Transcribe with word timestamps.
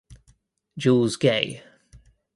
Jules 0.79 1.15
Gay. 1.15 1.61